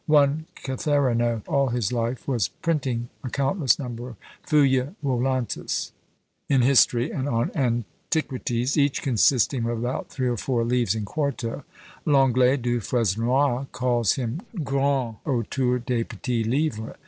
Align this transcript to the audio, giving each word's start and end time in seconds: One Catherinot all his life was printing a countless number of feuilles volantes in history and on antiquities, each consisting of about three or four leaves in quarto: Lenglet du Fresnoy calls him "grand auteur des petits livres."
One 0.07 0.47
Catherinot 0.55 1.47
all 1.47 1.67
his 1.67 1.93
life 1.93 2.27
was 2.27 2.47
printing 2.47 3.09
a 3.23 3.29
countless 3.29 3.77
number 3.77 4.09
of 4.09 4.15
feuilles 4.47 4.95
volantes 5.03 5.91
in 6.49 6.63
history 6.63 7.11
and 7.11 7.29
on 7.29 7.51
antiquities, 7.53 8.77
each 8.79 9.03
consisting 9.03 9.65
of 9.65 9.77
about 9.77 10.09
three 10.09 10.27
or 10.27 10.37
four 10.37 10.63
leaves 10.63 10.95
in 10.95 11.05
quarto: 11.05 11.65
Lenglet 12.03 12.63
du 12.63 12.79
Fresnoy 12.79 13.67
calls 13.71 14.13
him 14.13 14.41
"grand 14.63 15.17
auteur 15.23 15.77
des 15.77 16.03
petits 16.03 16.45
livres." 16.45 16.95